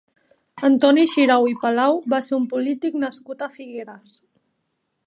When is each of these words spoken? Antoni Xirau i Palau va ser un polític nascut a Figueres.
Antoni 0.69 1.03
Xirau 1.11 1.45
i 1.51 1.53
Palau 1.65 2.01
va 2.15 2.21
ser 2.29 2.35
un 2.41 2.49
polític 2.55 2.99
nascut 3.05 3.47
a 3.49 3.53
Figueres. 3.61 4.19